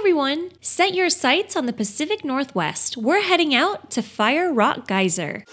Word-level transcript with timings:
everyone! 0.00 0.50
Set 0.62 0.94
your 0.94 1.10
sights 1.10 1.54
on 1.54 1.66
the 1.66 1.74
Pacific 1.74 2.24
Northwest. 2.24 2.96
We're 2.96 3.20
heading 3.20 3.54
out 3.54 3.90
to 3.90 4.00
Fire 4.00 4.50
Rock 4.50 4.88
Geyser. 4.88 5.44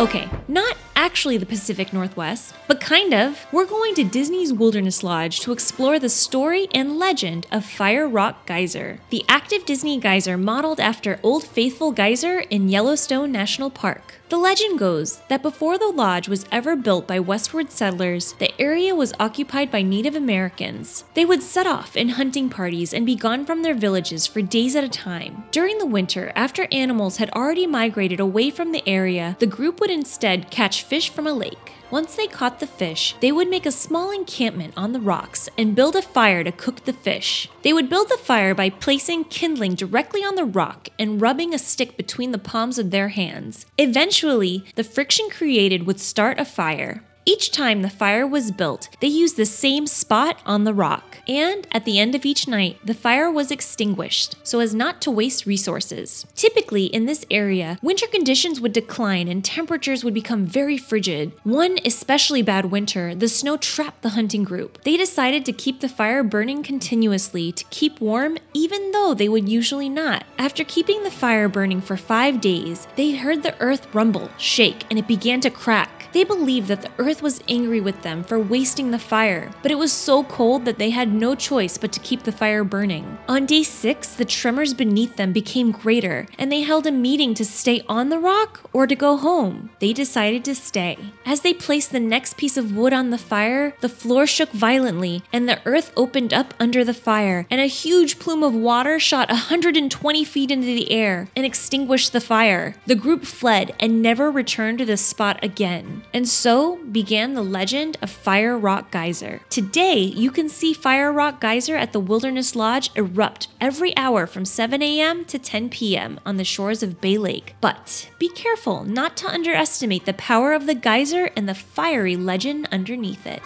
Okay, 0.00 0.28
not 0.48 0.76
actually 0.96 1.38
the 1.38 1.46
Pacific 1.46 1.92
Northwest, 1.92 2.52
but 2.66 2.80
kind 2.80 3.14
of. 3.14 3.46
We're 3.52 3.64
going 3.64 3.94
to 3.94 4.02
Disney's 4.02 4.52
Wilderness 4.52 5.04
Lodge 5.04 5.38
to 5.40 5.52
explore 5.52 6.00
the 6.00 6.08
story 6.08 6.66
and 6.74 6.98
legend 6.98 7.46
of 7.52 7.64
Fire 7.64 8.08
Rock 8.08 8.44
Geyser, 8.44 8.98
the 9.10 9.24
active 9.28 9.64
Disney 9.64 10.00
geyser 10.00 10.36
modeled 10.36 10.80
after 10.80 11.20
Old 11.22 11.44
Faithful 11.44 11.92
Geyser 11.92 12.40
in 12.40 12.68
Yellowstone 12.68 13.30
National 13.30 13.70
Park. 13.70 14.17
The 14.28 14.36
legend 14.36 14.78
goes 14.78 15.20
that 15.28 15.40
before 15.40 15.78
the 15.78 15.88
lodge 15.88 16.28
was 16.28 16.44
ever 16.52 16.76
built 16.76 17.06
by 17.06 17.18
westward 17.18 17.70
settlers, 17.70 18.34
the 18.34 18.52
area 18.60 18.94
was 18.94 19.14
occupied 19.18 19.70
by 19.70 19.80
Native 19.80 20.14
Americans. 20.14 21.04
They 21.14 21.24
would 21.24 21.42
set 21.42 21.66
off 21.66 21.96
in 21.96 22.10
hunting 22.10 22.50
parties 22.50 22.92
and 22.92 23.06
be 23.06 23.16
gone 23.16 23.46
from 23.46 23.62
their 23.62 23.72
villages 23.72 24.26
for 24.26 24.42
days 24.42 24.76
at 24.76 24.84
a 24.84 24.88
time. 24.88 25.44
During 25.50 25.78
the 25.78 25.86
winter, 25.86 26.30
after 26.36 26.68
animals 26.70 27.16
had 27.16 27.30
already 27.30 27.66
migrated 27.66 28.20
away 28.20 28.50
from 28.50 28.72
the 28.72 28.86
area, 28.86 29.34
the 29.38 29.46
group 29.46 29.80
would 29.80 29.90
instead 29.90 30.50
catch 30.50 30.82
fish 30.82 31.08
from 31.08 31.26
a 31.26 31.32
lake. 31.32 31.72
Once 31.90 32.16
they 32.16 32.26
caught 32.26 32.60
the 32.60 32.66
fish, 32.66 33.14
they 33.20 33.32
would 33.32 33.48
make 33.48 33.64
a 33.64 33.72
small 33.72 34.10
encampment 34.10 34.74
on 34.76 34.92
the 34.92 35.00
rocks 35.00 35.48
and 35.56 35.74
build 35.74 35.96
a 35.96 36.02
fire 36.02 36.44
to 36.44 36.52
cook 36.52 36.84
the 36.84 36.92
fish. 36.92 37.48
They 37.62 37.72
would 37.72 37.88
build 37.88 38.10
the 38.10 38.18
fire 38.18 38.54
by 38.54 38.68
placing 38.68 39.24
kindling 39.24 39.74
directly 39.74 40.20
on 40.20 40.34
the 40.34 40.44
rock 40.44 40.90
and 40.98 41.20
rubbing 41.20 41.54
a 41.54 41.58
stick 41.58 41.96
between 41.96 42.32
the 42.32 42.38
palms 42.38 42.78
of 42.78 42.90
their 42.90 43.08
hands. 43.08 43.64
Eventually, 43.78 44.66
the 44.74 44.84
friction 44.84 45.30
created 45.30 45.86
would 45.86 45.98
start 45.98 46.38
a 46.38 46.44
fire. 46.44 47.02
Each 47.28 47.50
time 47.50 47.82
the 47.82 47.90
fire 47.90 48.26
was 48.26 48.50
built, 48.50 48.88
they 49.00 49.06
used 49.06 49.36
the 49.36 49.44
same 49.44 49.86
spot 49.86 50.40
on 50.46 50.64
the 50.64 50.72
rock, 50.72 51.18
and 51.28 51.68
at 51.70 51.84
the 51.84 51.98
end 51.98 52.14
of 52.14 52.24
each 52.24 52.48
night, 52.48 52.78
the 52.82 52.94
fire 52.94 53.30
was 53.30 53.50
extinguished 53.50 54.36
so 54.42 54.60
as 54.60 54.74
not 54.74 55.02
to 55.02 55.10
waste 55.10 55.44
resources. 55.44 56.26
Typically, 56.34 56.86
in 56.86 57.04
this 57.04 57.26
area, 57.30 57.78
winter 57.82 58.06
conditions 58.06 58.62
would 58.62 58.72
decline 58.72 59.28
and 59.28 59.44
temperatures 59.44 60.02
would 60.02 60.14
become 60.14 60.46
very 60.46 60.78
frigid. 60.78 61.32
One 61.44 61.76
especially 61.84 62.40
bad 62.40 62.70
winter, 62.70 63.14
the 63.14 63.28
snow 63.28 63.58
trapped 63.58 64.00
the 64.00 64.16
hunting 64.16 64.42
group. 64.42 64.82
They 64.84 64.96
decided 64.96 65.44
to 65.44 65.52
keep 65.52 65.80
the 65.80 65.88
fire 65.90 66.22
burning 66.22 66.62
continuously 66.62 67.52
to 67.52 67.64
keep 67.66 68.00
warm, 68.00 68.38
even 68.54 68.90
though 68.92 69.12
they 69.12 69.28
would 69.28 69.50
usually 69.50 69.90
not. 69.90 70.24
After 70.38 70.64
keeping 70.64 71.02
the 71.02 71.10
fire 71.10 71.50
burning 71.50 71.82
for 71.82 71.98
five 71.98 72.40
days, 72.40 72.88
they 72.96 73.16
heard 73.16 73.42
the 73.42 73.60
earth 73.60 73.86
rumble, 73.94 74.30
shake, 74.38 74.86
and 74.88 74.98
it 74.98 75.06
began 75.06 75.42
to 75.42 75.50
crack. 75.50 75.97
They 76.12 76.24
believed 76.24 76.68
that 76.68 76.82
the 76.82 76.90
earth 76.98 77.22
was 77.22 77.42
angry 77.48 77.80
with 77.80 78.02
them 78.02 78.24
for 78.24 78.38
wasting 78.38 78.90
the 78.90 78.98
fire, 78.98 79.50
but 79.62 79.70
it 79.70 79.78
was 79.78 79.92
so 79.92 80.24
cold 80.24 80.64
that 80.64 80.78
they 80.78 80.90
had 80.90 81.12
no 81.12 81.34
choice 81.34 81.76
but 81.76 81.92
to 81.92 82.00
keep 82.00 82.22
the 82.22 82.32
fire 82.32 82.64
burning. 82.64 83.18
On 83.28 83.44
day 83.44 83.62
six, 83.62 84.14
the 84.14 84.24
tremors 84.24 84.74
beneath 84.74 85.16
them 85.16 85.32
became 85.32 85.70
greater, 85.70 86.26
and 86.38 86.50
they 86.50 86.62
held 86.62 86.86
a 86.86 86.92
meeting 86.92 87.34
to 87.34 87.44
stay 87.44 87.82
on 87.88 88.08
the 88.08 88.18
rock 88.18 88.60
or 88.72 88.86
to 88.86 88.94
go 88.94 89.16
home. 89.16 89.70
They 89.80 89.92
decided 89.92 90.44
to 90.46 90.54
stay. 90.54 90.98
As 91.26 91.42
they 91.42 91.52
placed 91.52 91.92
the 91.92 92.00
next 92.00 92.36
piece 92.36 92.56
of 92.56 92.74
wood 92.74 92.92
on 92.92 93.10
the 93.10 93.18
fire, 93.18 93.74
the 93.80 93.88
floor 93.88 94.26
shook 94.26 94.50
violently, 94.50 95.22
and 95.32 95.48
the 95.48 95.60
earth 95.66 95.92
opened 95.96 96.32
up 96.32 96.54
under 96.58 96.84
the 96.84 96.94
fire, 96.94 97.46
and 97.50 97.60
a 97.60 97.66
huge 97.66 98.18
plume 98.18 98.42
of 98.42 98.54
water 98.54 98.98
shot 98.98 99.28
120 99.28 100.24
feet 100.24 100.50
into 100.50 100.66
the 100.66 100.90
air 100.90 101.28
and 101.36 101.44
extinguished 101.44 102.12
the 102.12 102.20
fire. 102.20 102.74
The 102.86 102.94
group 102.94 103.24
fled 103.24 103.74
and 103.78 104.00
never 104.00 104.30
returned 104.30 104.78
to 104.78 104.84
this 104.84 105.02
spot 105.02 105.38
again. 105.42 105.97
And 106.12 106.28
so 106.28 106.76
began 106.84 107.34
the 107.34 107.42
legend 107.42 107.98
of 108.02 108.10
Fire 108.10 108.56
Rock 108.56 108.90
Geyser. 108.90 109.40
Today, 109.50 109.98
you 109.98 110.30
can 110.30 110.48
see 110.48 110.72
Fire 110.72 111.12
Rock 111.12 111.40
Geyser 111.40 111.76
at 111.76 111.92
the 111.92 112.00
Wilderness 112.00 112.54
Lodge 112.56 112.90
erupt 112.94 113.48
every 113.60 113.96
hour 113.96 114.26
from 114.26 114.44
7 114.44 114.82
a.m. 114.82 115.24
to 115.26 115.38
10 115.38 115.70
p.m. 115.70 116.20
on 116.26 116.36
the 116.36 116.44
shores 116.44 116.82
of 116.82 117.00
Bay 117.00 117.18
Lake. 117.18 117.54
But 117.60 118.10
be 118.18 118.28
careful 118.28 118.84
not 118.84 119.16
to 119.18 119.28
underestimate 119.28 120.04
the 120.04 120.14
power 120.14 120.52
of 120.52 120.66
the 120.66 120.74
geyser 120.74 121.30
and 121.36 121.48
the 121.48 121.54
fiery 121.54 122.16
legend 122.16 122.68
underneath 122.70 123.26
it. 123.26 123.42